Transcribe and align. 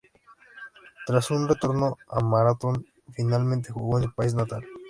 Tras 1.05 1.29
un 1.29 1.47
retorno 1.47 1.95
a 2.09 2.21
Marathón, 2.21 2.87
finalmente 3.13 3.71
jugó 3.71 3.99
en 3.99 4.05
su 4.05 4.15
país 4.15 4.33
natal. 4.33 4.65